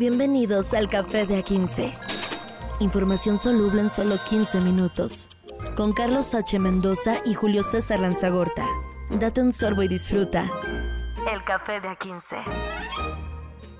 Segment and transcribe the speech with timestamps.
[0.00, 1.92] Bienvenidos al Café de A15.
[2.80, 5.28] Información soluble en solo 15 minutos.
[5.76, 6.58] Con Carlos H.
[6.58, 8.66] Mendoza y Julio César Lanzagorta.
[9.10, 10.50] Date un sorbo y disfruta.
[11.30, 12.42] El Café de A15.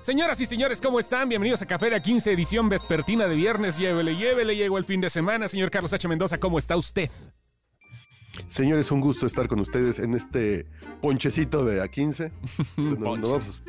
[0.01, 1.27] Señoras y señores, ¿cómo están?
[1.27, 3.79] Bienvenidos a Café de A15, edición vespertina de viernes.
[3.79, 5.47] Llévele, llévele, llegó el fin de semana.
[5.47, 6.07] Señor Carlos H.
[6.07, 7.09] Mendoza, ¿cómo está usted?
[8.47, 10.67] Señores, un gusto estar con ustedes en este
[11.01, 12.31] ponchecito de A15.
[12.77, 13.63] no, no vamos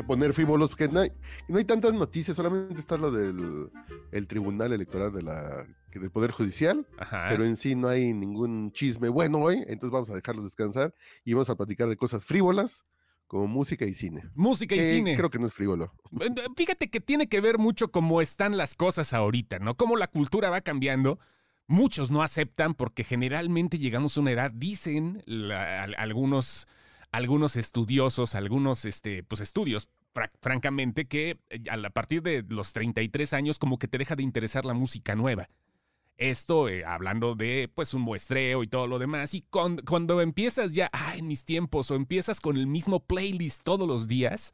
[0.00, 1.12] a, poner frívolos porque no hay,
[1.48, 3.70] no hay, tantas noticias, solamente está lo del
[4.12, 6.86] el Tribunal Electoral de la, del Poder Judicial,
[7.28, 10.94] pero en sí no hay ningún chisme bueno hoy, entonces vamos a dejarlos descansar
[11.24, 12.84] y vamos a platicar de cosas frívolas
[13.26, 14.22] como música y cine.
[14.34, 15.14] Música y cine.
[15.14, 15.92] Creo que no es frívolo.
[16.56, 19.76] Fíjate que tiene que ver mucho cómo están las cosas ahorita, ¿no?
[19.76, 21.18] Cómo la cultura va cambiando
[21.70, 25.22] Muchos no aceptan porque generalmente llegamos a una edad, dicen
[25.98, 26.66] algunos,
[27.10, 29.88] algunos estudiosos, algunos este, pues estudios,
[30.40, 34.64] francamente, que eh, a partir de los 33 años como que te deja de interesar
[34.64, 35.48] la música nueva.
[36.16, 39.34] Esto eh, hablando de pues un muestreo y todo lo demás.
[39.34, 43.86] Y cuando, empiezas ya, ah, en mis tiempos, o empiezas con el mismo playlist todos
[43.86, 44.52] los días,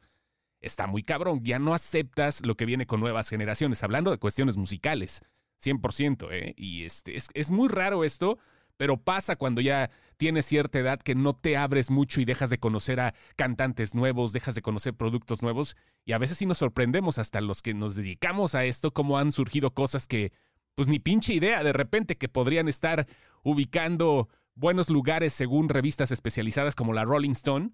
[0.61, 1.41] está muy cabrón.
[1.43, 5.23] Ya no aceptas lo que viene con nuevas generaciones, hablando de cuestiones musicales.
[5.63, 6.53] 100%, ¿eh?
[6.55, 8.37] Y este, es, es muy raro esto,
[8.77, 12.59] pero pasa cuando ya tienes cierta edad que no te abres mucho y dejas de
[12.59, 17.17] conocer a cantantes nuevos, dejas de conocer productos nuevos y a veces sí nos sorprendemos
[17.17, 20.31] hasta los que nos dedicamos a esto, cómo han surgido cosas que
[20.75, 23.07] pues ni pinche idea de repente que podrían estar
[23.43, 27.71] ubicando buenos lugares según revistas especializadas como la Rolling Stone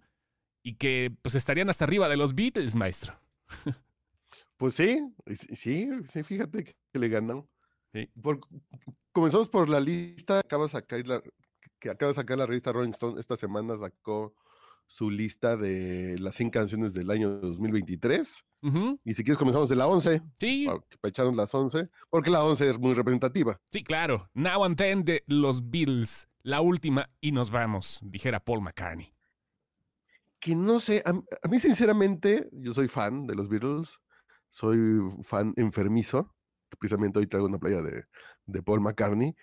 [0.63, 3.19] y que pues estarían hasta arriba de los Beatles, maestro.
[4.57, 5.11] Pues sí,
[5.55, 7.47] sí, sí, fíjate que le ganan
[9.11, 11.21] comenzamos por la lista, acaba de sacar la,
[11.79, 14.33] que acaba de sacar la revista Rolling Stone, esta semana sacó
[14.87, 18.45] su lista de las 100 canciones del año 2023.
[19.03, 20.21] Y si quieres comenzamos de la 11.
[20.39, 20.67] Sí.
[21.01, 23.59] Echaron las 11, porque la 11 es muy representativa.
[23.71, 24.29] Sí, claro.
[24.35, 29.13] Now and Then de los Beatles, la última y nos vamos, dijera Paul McCartney.
[30.39, 33.99] Que no sé, a, a mí sinceramente, yo soy fan de los Beatles,
[34.49, 34.77] soy
[35.23, 36.35] fan enfermizo
[36.77, 38.05] precisamente hoy traigo una playa de,
[38.45, 39.35] de Paul McCartney.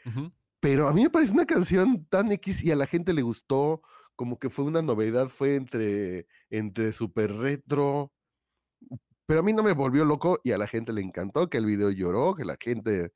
[0.61, 3.83] Pero a mí me parece una canción tan X y a la gente le gustó,
[4.16, 8.12] como que fue una novedad, fue entre, entre super retro.
[9.27, 11.67] Pero a mí no me volvió loco y a la gente le encantó, que el
[11.67, 13.12] video lloró, que la gente.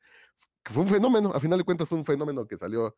[0.63, 2.95] que fue un fenómeno, a final de cuentas fue un fenómeno que salió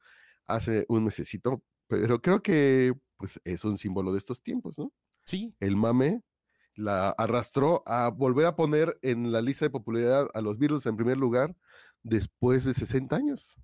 [0.46, 4.92] hace un mesecito, pero creo que pues es un símbolo de estos tiempos, ¿no?
[5.24, 5.54] Sí.
[5.60, 6.22] El mame
[6.76, 10.96] la arrastró a volver a poner en la lista de popularidad a los Beatles en
[10.96, 11.54] primer lugar
[12.02, 13.56] después de 60 años.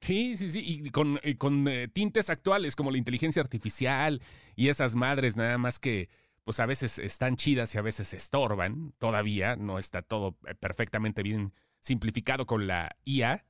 [0.00, 4.22] Sí, sí, sí, y con, con eh, tintes actuales como la inteligencia artificial
[4.54, 6.08] y esas madres nada más que
[6.44, 11.22] pues a veces están chidas y a veces estorban, todavía no está todo eh, perfectamente
[11.22, 13.44] bien simplificado con la IA,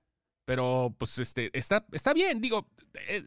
[0.48, 2.66] pero pues este, está, está bien, digo,
[3.06, 3.22] eh,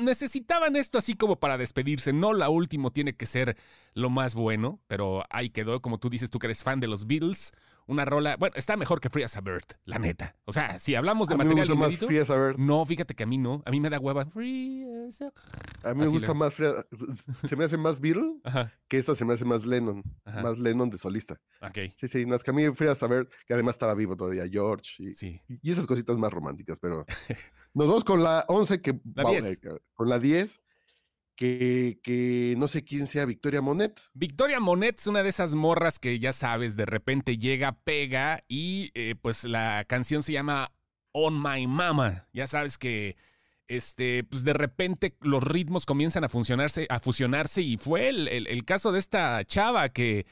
[0.00, 3.56] necesitaban esto así como para despedirse, no la última tiene que ser
[3.92, 7.06] lo más bueno, pero ahí quedó, como tú dices, tú que eres fan de los
[7.06, 7.52] Beatles,
[7.86, 10.34] una rola, bueno, está mejor que Free as a Bird, la neta.
[10.46, 12.58] O sea, si hablamos de a material mí me gusta más Free as a Bird.
[12.58, 14.24] No, fíjate que a mí no, a mí me da hueva.
[14.24, 14.84] Free
[15.20, 15.90] a...
[15.90, 18.40] a mí me gusta más se me hace más Beatle
[18.88, 21.40] que esta se me hace más Lennon, más Lennon de solista.
[21.60, 21.78] Ok.
[21.96, 24.48] Sí, sí, es que a mí Free as a Bird, que además estaba vivo todavía
[24.48, 25.40] George y, sí.
[25.48, 27.04] y esas cositas más románticas, pero
[27.74, 29.44] nos vamos con la 11 que la 10.
[29.44, 29.58] Eh,
[29.94, 30.60] con la 10
[31.36, 34.00] que, no sé quién sea Victoria Monet.
[34.12, 38.90] Victoria Monet es una de esas morras que ya sabes, de repente llega, pega y
[38.94, 40.72] eh, pues la canción se llama
[41.12, 42.28] On My Mama.
[42.32, 43.16] Ya sabes que
[43.68, 48.98] este, pues de repente los ritmos comienzan a a fusionarse y fue el, caso de
[48.98, 50.26] esta chava que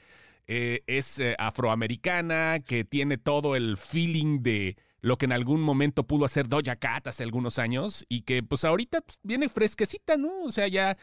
[0.47, 6.07] eh, es eh, afroamericana, que tiene todo el feeling de lo que en algún momento
[6.07, 10.43] pudo hacer Doja Cat hace algunos años y que pues ahorita pues, viene fresquecita, ¿no?
[10.45, 10.97] O sea, ya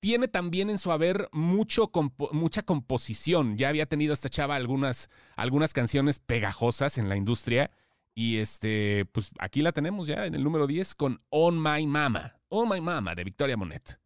[0.00, 1.90] tiene también en su haber mucho
[2.32, 3.56] mucha composición.
[3.56, 7.70] Ya había tenido esta chava algunas, algunas canciones pegajosas en la industria.
[8.14, 12.40] Y este, pues aquí la tenemos ya en el número 10 con On My Mama.
[12.48, 13.98] On My Mama de Victoria Monet.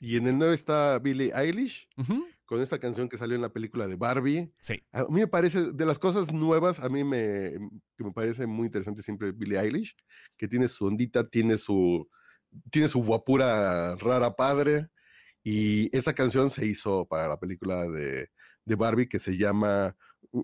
[0.00, 1.88] Y en el 9 está Billie Eilish
[2.44, 4.52] con esta canción que salió en la película de Barbie.
[4.60, 4.82] Sí.
[4.90, 7.52] A mí me parece, de las cosas nuevas, a mí me,
[7.96, 9.94] que me parece muy interesante siempre Billie Eilish,
[10.36, 12.08] que tiene su ondita, tiene su,
[12.70, 14.88] tiene su guapura rara padre.
[15.44, 18.28] Y esa canción se hizo para la película de,
[18.64, 19.96] de Barbie que se llama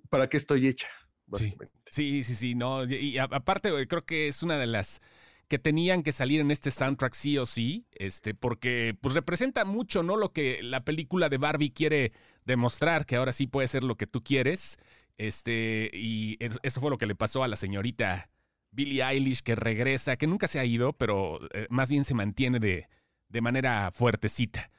[0.08, 0.88] ¿Para qué estoy hecha?
[1.34, 1.54] Sí,
[1.90, 2.84] sí, sí, sí, no.
[2.84, 5.00] Y aparte, creo que es una de las
[5.48, 10.02] que tenían que salir en este soundtrack sí o sí, este, porque pues representa mucho,
[10.02, 10.16] ¿no?
[10.16, 12.12] Lo que la película de Barbie quiere
[12.44, 14.78] demostrar, que ahora sí puede ser lo que tú quieres.
[15.16, 18.28] Este, y eso fue lo que le pasó a la señorita
[18.70, 22.60] Billie Eilish, que regresa, que nunca se ha ido, pero eh, más bien se mantiene
[22.60, 22.88] de,
[23.28, 24.70] de manera fuertecita.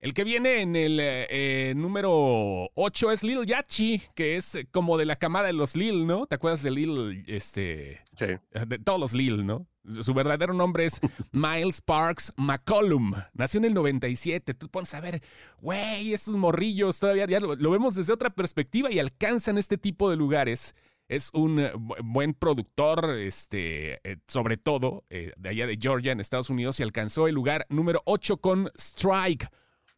[0.00, 4.96] El que viene en el eh, eh, número 8 es Lil Yachi, que es como
[4.96, 6.26] de la camada de los Lil, ¿no?
[6.26, 7.22] ¿Te acuerdas de Lil?
[7.26, 8.26] Este, sí.
[8.66, 9.66] De todos los Lil, ¿no?
[10.00, 11.00] Su verdadero nombre es
[11.32, 13.12] Miles Parks McCollum.
[13.34, 14.54] Nació en el 97.
[14.54, 15.22] Tú pones a ver,
[15.60, 20.74] güey, esos morrillos todavía lo, vemos desde otra perspectiva y alcanzan este tipo de lugares.
[21.08, 21.72] Es un eh,
[22.02, 27.34] buen productor, este, sobre todo de allá de Georgia, en Estados Unidos, y alcanzó el
[27.34, 29.50] lugar número 8 con Strike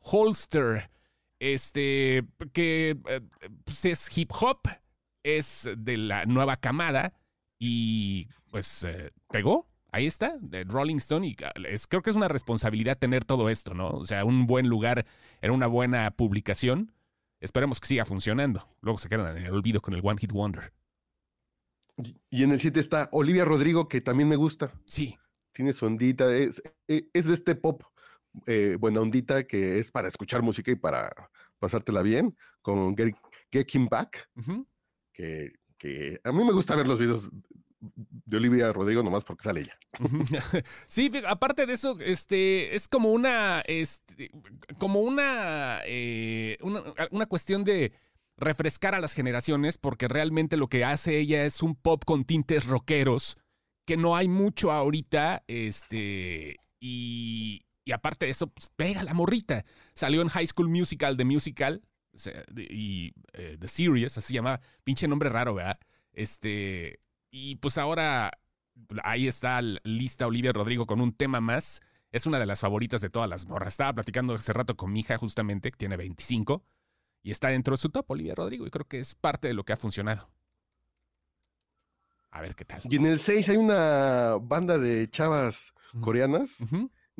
[0.02, 0.90] Holster,
[1.38, 3.20] este, que eh,
[3.64, 4.60] pues, es hip hop,
[5.22, 7.14] es de la nueva camada
[7.58, 9.68] y pues eh, pegó.
[9.94, 11.52] Ahí está, de Rolling Stone, y ah,
[11.88, 13.90] creo que es una responsabilidad tener todo esto, ¿no?
[13.90, 15.04] O sea, un buen lugar,
[15.42, 16.92] era una buena publicación.
[17.40, 18.66] Esperemos que siga funcionando.
[18.80, 20.72] Luego se quedan en el olvido con el One Hit Wonder.
[22.30, 24.72] Y en el 7 está Olivia Rodrigo, que también me gusta.
[24.86, 25.18] Sí.
[25.52, 27.82] Tiene su ondita, es, e, es de este pop
[28.46, 31.12] eh, buena ondita que es para escuchar música y para
[31.58, 33.14] pasártela bien, con Get,
[33.90, 34.28] Back,
[35.12, 37.30] que, que, a mí me gusta ver los videos
[37.80, 39.78] de Olivia Rodrigo nomás porque sale ella.
[40.86, 44.30] Sí, aparte de eso, este es como una, este,
[44.78, 47.92] como una, eh, una, una cuestión de
[48.36, 52.66] refrescar a las generaciones, porque realmente lo que hace ella es un pop con tintes
[52.66, 53.38] rockeros,
[53.86, 59.64] que no hay mucho ahorita, este, y, y aparte de eso, pues, pega la morrita.
[59.94, 61.82] Salió en High School Musical, The Musical,
[62.56, 65.78] y eh, The Series, así se llama, pinche nombre raro, ¿verdad?
[66.12, 67.00] Este,
[67.30, 68.30] y pues ahora
[69.02, 71.80] ahí está lista Olivia Rodrigo con un tema más.
[72.10, 73.74] Es una de las favoritas de todas las morras.
[73.74, 76.62] Estaba platicando hace rato con mi hija, justamente, que tiene 25,
[77.22, 79.64] y está dentro de su top, Olivia Rodrigo, y creo que es parte de lo
[79.64, 80.30] que ha funcionado.
[82.30, 82.80] A ver qué tal.
[82.88, 86.56] Y en el 6 hay una banda de chavas coreanas.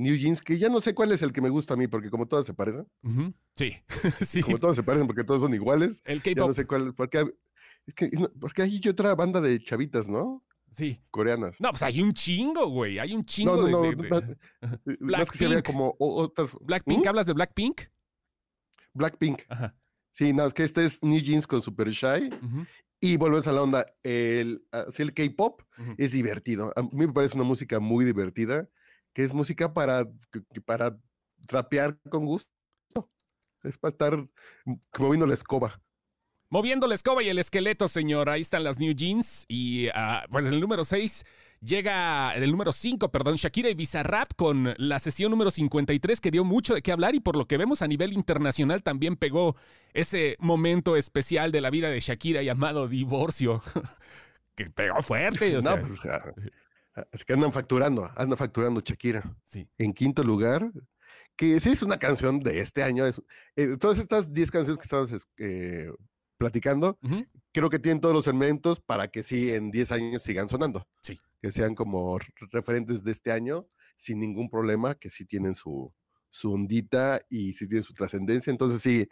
[0.02, 2.10] New Jeans, que ya no sé cuál es el que me gusta a mí, porque
[2.10, 2.86] como todas se parecen.
[3.56, 3.76] Sí,
[4.20, 4.42] sí.
[4.42, 6.02] Como todas se parecen porque todas son iguales.
[6.04, 6.36] El K-pop.
[6.36, 7.24] Ya no sé cuál, porque,
[8.40, 10.44] porque hay otra banda de chavitas, ¿no?
[10.72, 11.00] Sí.
[11.10, 11.60] Coreanas.
[11.60, 12.98] No, pues hay un chingo, güey.
[12.98, 15.64] Hay un chingo no, de, de, Blackpink.
[15.64, 16.50] como otras.
[16.60, 17.08] Blackpink, ¿Mm?
[17.08, 17.82] ¿hablas de Blackpink?
[18.94, 19.42] Blackpink.
[19.48, 19.76] Ajá.
[20.10, 22.30] Sí, no, es que este es New Jeans con Super Shy.
[23.00, 23.86] Y volvemos a la onda.
[24.02, 24.64] El,
[24.98, 25.62] el K-pop
[25.98, 26.72] es divertido.
[26.76, 28.68] A mí me parece una música muy divertida
[29.12, 30.08] que es música para,
[30.64, 30.96] para
[31.46, 32.50] trapear con gusto.
[33.62, 34.28] Es para estar
[34.98, 35.80] moviendo la escoba.
[36.48, 38.28] Moviendo la escoba y el esqueleto, señor.
[38.28, 39.44] Ahí están las New Jeans.
[39.48, 41.24] Y uh, pues el número 6
[41.60, 46.44] llega, el número 5, perdón, Shakira y Bizarrap con la sesión número 53 que dio
[46.44, 49.56] mucho de qué hablar y por lo que vemos a nivel internacional también pegó
[49.94, 53.62] ese momento especial de la vida de Shakira llamado divorcio.
[54.54, 55.56] que pegó fuerte.
[55.56, 56.00] O sea, pues,
[56.94, 59.22] Así que andan facturando, andan facturando Shakira.
[59.48, 59.66] Sí.
[59.78, 60.70] En quinto lugar,
[61.36, 63.06] que sí es una canción de este año.
[63.06, 63.22] Es,
[63.56, 65.90] eh, todas estas 10 canciones que estamos eh,
[66.36, 66.98] platicando,
[67.52, 70.86] creo que tienen todos los elementos para que sí en 10 años sigan sonando.
[71.02, 71.18] Sí.
[71.40, 72.18] Que sean como
[72.50, 73.66] referentes de este año
[73.96, 75.92] sin ningún problema, que sí tienen su,
[76.28, 78.50] su ondita y sí tienen su trascendencia.
[78.50, 79.08] Entonces sí,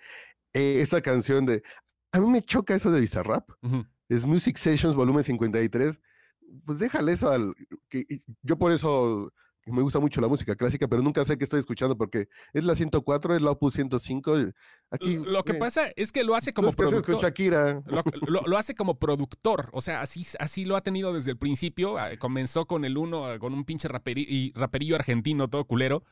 [0.53, 1.63] eh, esta canción de...
[2.13, 3.49] A mí me choca eso de Bizarrap.
[4.09, 6.01] Es Music Sessions volumen 53
[6.67, 7.55] pues déjale eso al...
[7.89, 9.33] Que, yo por eso
[9.67, 12.75] me gusta mucho la música clásica, pero nunca sé qué estoy escuchando porque es la
[12.75, 14.53] 104, es la Opus 105.
[14.91, 17.21] Aquí, lo que pasa es que lo hace como productor.
[17.21, 17.83] Shakira.
[18.27, 21.99] Lo, hace como productor, o sea, así, así lo ha tenido desde el principio.
[21.99, 26.05] Ah, comenzó con el uno, ah, con un pinche raperillo, raperillo argentino todo culero.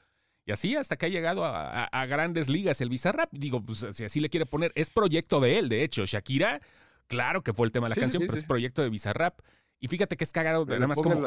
[0.45, 3.31] Y así hasta que ha llegado a, grandes ligas el Bizarrap.
[3.33, 6.07] Digo, pues si así le quiere poner, es proyecto de él, de hecho.
[6.07, 6.63] Shakira,
[7.07, 9.41] claro que fue el tema de la canción, pero es proyecto de Bizarrap.
[9.81, 11.27] Y fíjate que es cagado, nada más como...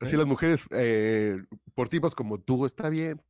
[0.00, 0.18] así ¿eh?
[0.18, 1.36] las mujeres, eh,
[1.74, 3.22] por tipos como tú, está bien,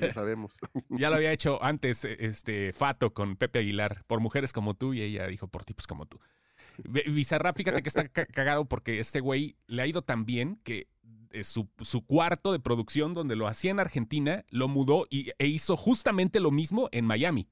[0.00, 0.56] ya sabemos.
[0.88, 5.02] ya lo había hecho antes este Fato con Pepe Aguilar, por mujeres como tú, y
[5.02, 6.18] ella dijo por tipos como tú.
[6.84, 10.86] Bizarra, fíjate que está cagado porque este güey le ha ido tan bien que
[11.32, 15.46] eh, su, su, cuarto de producción donde lo hacía en Argentina lo mudó y, e
[15.46, 17.48] hizo justamente lo mismo en Miami.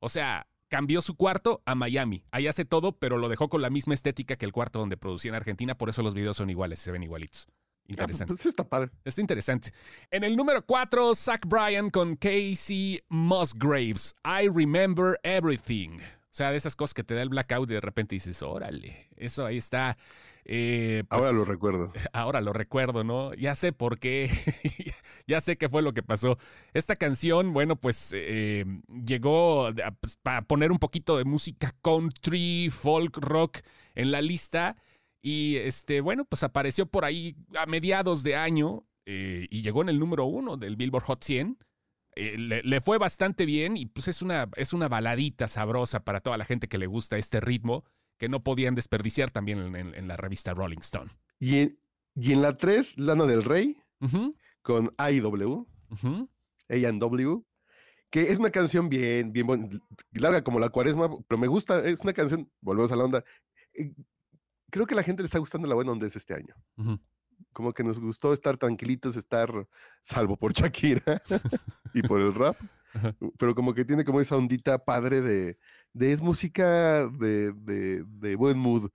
[0.00, 2.24] O sea, cambió su cuarto a Miami.
[2.32, 5.28] Ahí hace todo, pero lo dejó con la misma estética que el cuarto donde producía
[5.28, 7.46] en Argentina, por eso los videos son iguales, se ven igualitos.
[7.48, 8.34] Ah, interesante.
[8.34, 8.90] pues está padre.
[9.04, 9.70] Está interesante.
[10.10, 14.16] En el número 4, Zach Bryan con Casey Musgraves.
[14.24, 16.00] I Remember Everything.
[16.00, 19.06] O sea, de esas cosas que te da el blackout y de repente dices, órale,
[19.14, 19.96] eso ahí está.
[20.46, 21.92] Eh, ahora pues, lo recuerdo.
[22.12, 23.32] Ahora lo recuerdo, ¿no?
[23.34, 24.30] Ya sé por qué,
[25.26, 26.38] ya sé qué fue lo que pasó.
[26.74, 28.66] Esta canción, bueno, pues eh,
[29.06, 29.70] llegó
[30.00, 33.60] pues, para poner un poquito de música country, folk, rock
[33.94, 34.76] en la lista
[35.24, 39.88] y este, bueno, pues apareció por ahí a mediados de año eh, y llegó en
[39.88, 41.56] el número uno del Billboard Hot 100.
[42.16, 46.36] Eh, le, fue bastante bien y pues es una, es una baladita sabrosa para toda
[46.36, 47.84] la gente que le gusta este ritmo
[48.24, 51.10] que no podían desperdiciar también en, la revista Rolling Stone.
[51.38, 51.78] Y en,
[52.14, 53.76] y en la 3, Lana del Rey,
[54.62, 55.66] con IW,
[56.70, 57.42] A&W,
[58.08, 59.68] que es una canción bien, bien
[60.12, 63.24] larga como la cuaresma, pero me gusta, es una canción, volvemos a la onda,
[63.74, 63.92] eh,
[64.70, 66.54] creo que a la gente le está gustando la buena onda es este año
[67.54, 69.50] como que nos gustó estar tranquilitos, estar
[70.02, 71.22] salvo por Shakira
[71.94, 72.56] y por el rap,
[73.38, 75.58] pero como que tiene como esa ondita padre de,
[75.94, 78.90] de es música de, de, buen mood,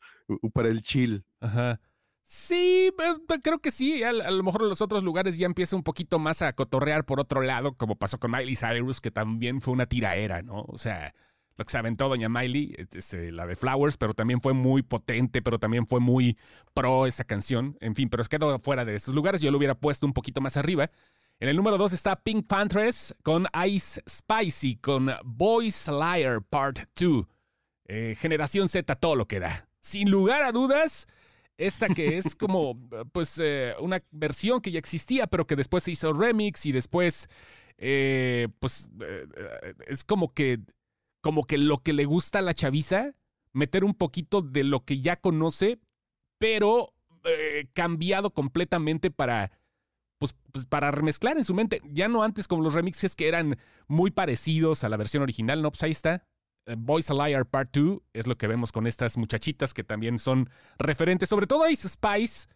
[0.53, 1.25] para el chill.
[1.39, 1.81] Ajá.
[2.23, 2.93] Sí,
[3.41, 4.03] creo que sí.
[4.03, 7.19] A, lo mejor en los otros lugares ya empieza un poquito más a cotorrear por
[7.19, 10.61] otro lado, como pasó con Miley Cyrus, que también fue una tiraera, ¿no?
[10.67, 11.15] O sea,
[11.59, 14.81] lo que se aventó Doña Miley, es, eh, la de Flowers, pero también fue muy
[14.81, 16.37] potente, pero también fue muy
[16.73, 17.77] pro esa canción.
[17.81, 19.41] En fin, pero es quedó fuera de esos lugares.
[19.41, 20.89] Yo lo hubiera puesto un poquito más arriba.
[21.37, 27.25] En el número 2 está Pink Panthers con Ice Spicy, con Boys Liar Part 2.
[27.89, 29.67] Eh, generación Z, todo lo que da.
[29.81, 31.07] Sin lugar a dudas,
[31.57, 32.79] esta que es como,
[33.11, 37.27] pues, eh, una versión que ya existía, pero que después se hizo remix y después,
[38.59, 38.89] pues,
[39.87, 40.61] es como que
[41.21, 43.15] como que lo que le gusta a la chaviza,
[43.53, 45.79] meter un poquito de lo que ya conoce,
[46.37, 46.93] pero
[47.25, 49.51] eh, cambiado completamente para,
[50.17, 51.81] pues, pues, para remezclar en su mente.
[51.91, 53.57] Ya no antes como los remixes que eran
[53.87, 55.71] muy parecidos a la versión original, ¿no?
[55.71, 56.23] Pues ahí está.
[56.65, 60.19] Eh, Boys a Liar Part 2 es lo que vemos con estas muchachitas que también
[60.19, 62.47] son referentes, sobre todo Ice Spice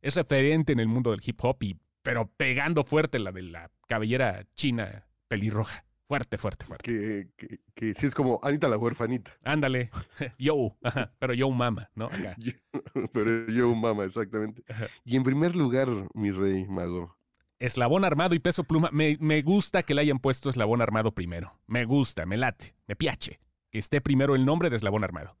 [0.00, 3.70] es referente en el mundo del hip hop y pero pegando fuerte la de la
[3.86, 5.84] cabellera china pelirroja.
[6.08, 6.90] Fuerte, fuerte, fuerte.
[6.90, 9.30] Que, que, que, sí es como Anita la huerfanita.
[9.44, 9.90] Ándale.
[10.38, 10.74] Yo,
[11.18, 12.06] pero yo mama, ¿no?
[12.06, 12.34] Acá.
[13.12, 14.62] pero yo mama, exactamente.
[15.04, 17.18] Y en primer lugar, mi rey mago.
[17.58, 18.88] Eslabón armado y peso pluma.
[18.90, 21.58] Me, me, gusta que le hayan puesto eslabón armado primero.
[21.66, 23.40] Me gusta, me late, me piache.
[23.70, 25.36] Que esté primero el nombre de eslabón armado.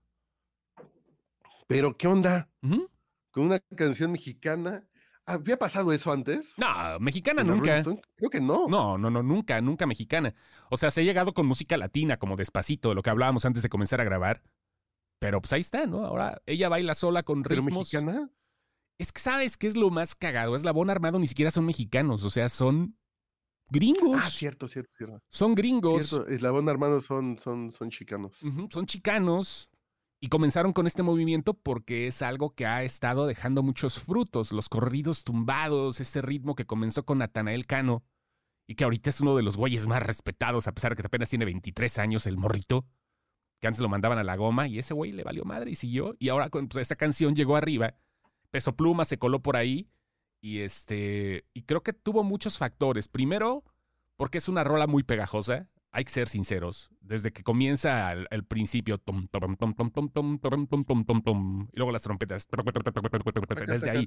[1.66, 2.50] Pero, ¿qué onda?
[3.30, 4.84] Con una canción mexicana
[5.28, 6.54] ¿Había pasado eso antes?
[6.56, 7.82] No, mexicana nunca.
[8.16, 8.66] Creo que no.
[8.66, 10.34] No, no, no, nunca, nunca mexicana.
[10.70, 13.68] O sea, se ha llegado con música latina, como despacito, lo que hablábamos antes de
[13.68, 14.42] comenzar a grabar.
[15.18, 16.06] Pero pues ahí está, ¿no?
[16.06, 17.90] Ahora ella baila sola con ritmos.
[17.90, 18.30] ¿Pero mexicana?
[18.98, 20.56] Es que sabes qué es lo más cagado.
[20.56, 22.96] Es la Bon Armado, ni siquiera son mexicanos, o sea, son
[23.70, 24.22] gringos.
[24.24, 25.22] Ah, cierto, cierto, cierto.
[25.30, 26.08] Son gringos.
[26.08, 28.38] Cierto, Eslabón Armado son, son, son chicanos.
[28.70, 29.70] son chicanos.
[30.20, 34.68] Y comenzaron con este movimiento porque es algo que ha estado dejando muchos frutos, los
[34.68, 38.02] corridos tumbados, ese ritmo que comenzó con Natanael Cano
[38.66, 41.30] y que ahorita es uno de los güeyes más respetados, a pesar de que apenas
[41.30, 42.84] tiene 23 años, el morrito,
[43.60, 46.16] que antes lo mandaban a la goma y ese güey le valió madre y siguió.
[46.18, 47.94] Y ahora pues, esta canción llegó arriba,
[48.50, 49.88] Peso Pluma se coló por ahí
[50.40, 53.08] y este, y creo que tuvo muchos factores.
[53.08, 53.64] Primero,
[54.16, 55.68] porque es una rola muy pegajosa,
[55.98, 59.10] hay que ser sinceros, desde que comienza al, principio, y
[61.76, 62.46] luego las trompetas,
[63.66, 64.06] desde ahí,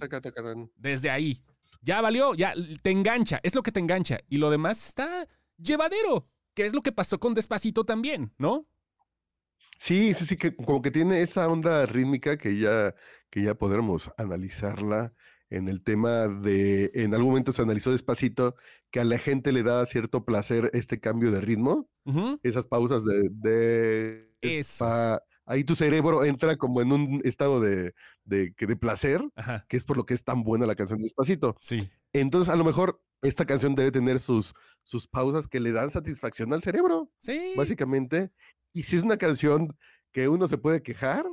[0.77, 1.43] desde ahí,
[1.81, 6.29] ya valió, ya te engancha, es lo que te engancha, y lo demás está llevadero,
[6.53, 8.65] que es lo que pasó con Despacito también, ¿no?
[9.77, 12.95] Sí, sí, sí, que como que tiene esa onda rítmica que ya,
[13.29, 15.13] que ya podremos analizarla
[15.49, 18.55] en el tema de, en algún momento se analizó despacito,
[18.91, 21.89] que a la gente le da cierto placer este cambio de ritmo,
[22.43, 23.29] esas pausas de...
[23.29, 24.29] de
[25.45, 27.93] ahí tu cerebro entra como en un estado de,
[28.23, 29.21] de, de placer,
[29.67, 31.55] que es por lo que es tan buena la canción despacito.
[31.61, 31.89] Sí.
[32.13, 36.53] Entonces, a lo mejor esta canción debe tener sus, sus pausas que le dan satisfacción
[36.53, 37.11] al cerebro.
[37.19, 37.53] Sí.
[37.55, 38.31] Básicamente.
[38.73, 39.77] Y si es una canción
[40.11, 41.25] que uno se puede quejar,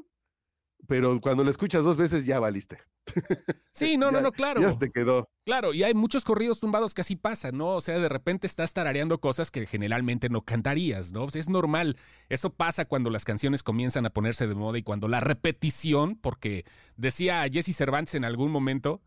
[0.86, 2.78] pero cuando la escuchas dos veces ya valiste.
[3.72, 4.60] Sí, no, no, no, claro.
[4.60, 5.30] Ya se te quedó.
[5.44, 7.76] Claro, y hay muchos corridos tumbados que así pasa, ¿no?
[7.76, 11.28] O sea, de repente estás tarareando cosas que generalmente no cantarías, ¿no?
[11.32, 11.96] es normal.
[12.28, 16.64] Eso pasa cuando las canciones comienzan a ponerse de moda y cuando la repetición, porque
[16.96, 19.00] decía Jesse Cervantes en algún momento,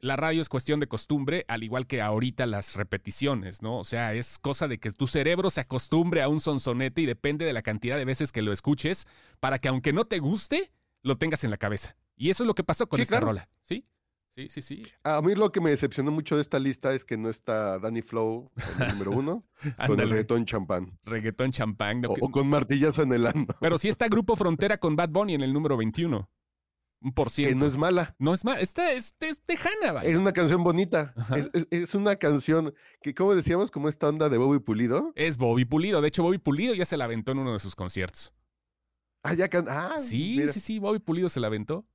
[0.00, 3.78] la radio es cuestión de costumbre, al igual que ahorita las repeticiones, ¿no?
[3.78, 7.44] O sea, es cosa de que tu cerebro se acostumbre a un sonsonete y depende
[7.44, 9.06] de la cantidad de veces que lo escuches
[9.40, 10.72] para que aunque no te guste,
[11.02, 11.96] lo tengas en la cabeza.
[12.16, 13.86] Y eso es lo que pasó con esta rola, ¿sí?
[14.36, 14.82] Sí, sí, sí.
[15.02, 18.00] A mí lo que me decepcionó mucho de esta lista es que no está Danny
[18.00, 19.44] Flow el número uno
[19.86, 20.98] con el reggaetón champán.
[21.04, 22.04] Reggaetón champán.
[22.06, 23.46] O, o, con martillazo en el ano.
[23.60, 26.30] Pero sí está Grupo Frontera con Bad Bunny en el número 21.
[27.02, 27.54] Un por ciento.
[27.54, 28.14] Que no es mala.
[28.18, 28.60] No es mala.
[28.60, 30.08] Esta es, es tejana, vaya.
[30.08, 31.14] Es una canción bonita.
[31.34, 35.12] Es, es, es, una canción que, como decíamos, como esta onda de Bobby Pulido.
[35.16, 36.02] Es Bobby Pulido.
[36.02, 38.34] De hecho, Bobby Pulido ya se la aventó en uno de sus conciertos.
[39.22, 39.66] Ah, ya can...
[39.68, 40.52] ah, sí, mira.
[40.52, 40.78] sí, sí.
[40.78, 41.86] Bobby Pulido se la aventó.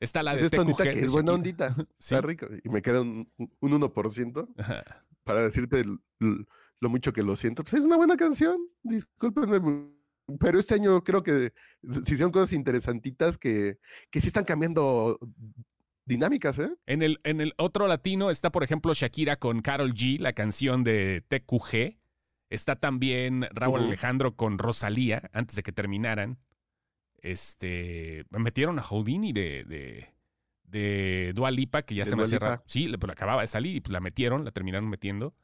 [0.00, 1.74] Está la de esta ondita que es buena ondita.
[1.98, 2.14] Sí.
[2.14, 2.46] Está rico.
[2.64, 5.04] Y me queda un, un 1% Ajá.
[5.24, 5.84] para decirte
[6.18, 7.62] lo mucho que lo siento.
[7.62, 8.66] Pues es una buena canción.
[8.82, 9.90] Discúlpenme.
[10.38, 11.52] Pero este año creo que
[11.90, 13.78] se hicieron cosas interesantitas que,
[14.10, 15.18] que sí están cambiando
[16.06, 16.74] dinámicas, ¿eh?
[16.86, 20.84] En el, en el otro latino está, por ejemplo, Shakira con Carol G, la canción
[20.84, 21.99] de TQG.
[22.50, 23.80] Está también Raúl.
[23.80, 26.38] Alejandro con Rosalía, antes de que terminaran.
[27.22, 28.24] Este.
[28.30, 30.14] Metieron a Houdini de, de,
[30.64, 32.62] de Dua Lipa, que ya se me hace raro.
[32.66, 35.34] Sí, pues, acababa de salir y pues la metieron, la terminaron metiendo.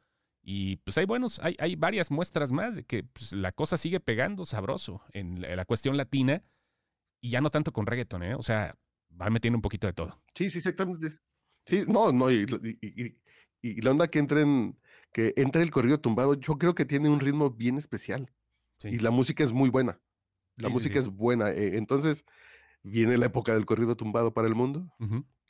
[0.42, 3.98] Y pues hay buenos, hay, hay varias muestras más de que pues, la cosa sigue
[4.00, 6.42] pegando sabroso en la, la cuestión latina.
[7.20, 8.34] Y ya no tanto con reggaeton, ¿eh?
[8.34, 8.76] O sea,
[9.20, 10.20] va metiendo un poquito de todo.
[10.34, 11.18] Sí, sí, exactamente.
[11.64, 12.46] Sí, no, no, y,
[12.80, 13.18] y- y-
[13.62, 14.78] y la onda que entren,
[15.16, 18.30] que entre el corrido tumbado, yo creo que tiene un ritmo bien especial.
[18.80, 18.88] Sí.
[18.88, 19.98] Y la música es muy buena.
[20.56, 20.98] La Sí, música sí.
[21.00, 21.50] es buena.
[21.52, 22.22] eh, entonces,
[22.82, 24.86] viene la época del corrido tumbado para el mundo.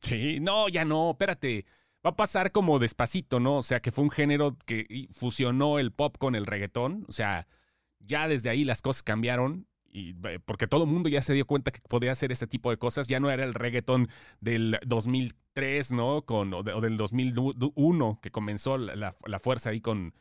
[0.00, 1.64] Sí, no, ya no, espérate.
[2.06, 3.56] Va a pasar como despacito, ¿no?
[3.56, 7.04] O sea, que fue un género que fusionó el pop con el reggaetón.
[7.08, 7.48] O sea,
[7.98, 9.66] ya desde ahí las cosas cambiaron.
[9.92, 10.12] Y,
[10.44, 13.06] porque todo el mundo ya se dio cuenta que podía hacer ese tipo de cosas.
[13.06, 14.08] Ya no era el reggaetón
[14.40, 16.22] del 2003, ¿no?
[16.22, 20.14] Con, o, de- o del 2001, que comenzó la, la- fuerza ahí con,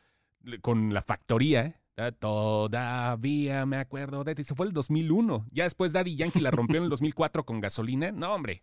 [0.62, 1.66] con la factoría.
[1.98, 2.12] ¿eh?
[2.18, 4.44] Todavía me acuerdo de ti.
[4.44, 5.46] Se fue el 2001.
[5.50, 8.12] Ya después Daddy Yankee la rompió en el 2004 con gasolina.
[8.12, 8.62] No, hombre.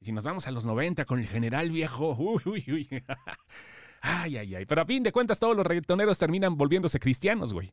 [0.00, 2.14] Y si nos vamos a los 90 con el general viejo.
[2.18, 2.88] Uy, uy, uy.
[4.06, 4.66] Ay, ay, ay.
[4.66, 7.72] Pero a fin de cuentas, todos los reggaetoneros terminan volviéndose cristianos, güey.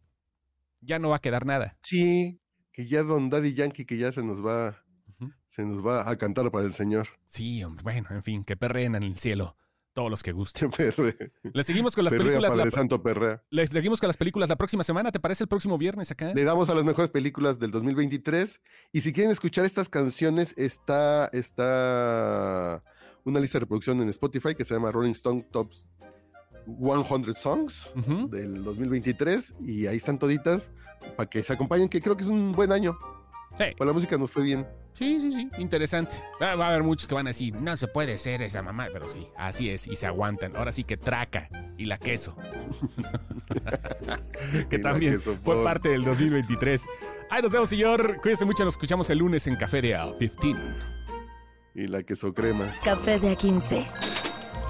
[0.79, 1.77] Ya no va a quedar nada.
[1.83, 2.39] Sí,
[2.71, 4.83] que ya Don Daddy Yankee, que ya se nos va,
[5.49, 7.07] se nos va a cantar para el Señor.
[7.27, 7.83] Sí, hombre.
[7.83, 9.55] Bueno, en fin, que perreen en el cielo.
[9.93, 10.71] Todos los que gusten.
[10.71, 11.13] Perrea,
[11.53, 12.51] Le seguimos con las perrea películas.
[12.51, 13.43] Padre La, Santo perrea.
[13.49, 15.11] le seguimos con las películas la próxima semana.
[15.11, 16.31] ¿Te parece el próximo viernes acá?
[16.33, 18.61] Le damos a las mejores películas del 2023.
[18.93, 22.83] Y si quieren escuchar estas canciones, está, está
[23.25, 25.89] una lista de reproducción en Spotify que se llama Rolling Stone Tops
[26.65, 27.91] 100 Songs
[28.29, 29.53] del 2023.
[29.61, 30.69] Y ahí están toditas
[31.17, 32.97] para que se acompañen, que creo que es un buen año.
[33.57, 33.65] Sí.
[33.77, 34.65] Para la música nos fue bien.
[34.93, 36.15] Sí, sí, sí, interesante.
[36.41, 38.87] Va, va a haber muchos que van a decir, no se puede ser esa mamá,
[38.91, 40.55] pero sí, así es, y se aguantan.
[40.55, 41.47] Ahora sí que traca
[41.77, 42.35] y la queso.
[44.69, 46.85] que Y también queso, fue por- parte del 2023.
[47.29, 48.17] Ahí nos vemos, señor.
[48.21, 50.49] Cuídense mucho, nos escuchamos el lunes en Café de Al 15.
[51.75, 52.73] Y la queso crema.
[52.83, 53.85] Café de A15.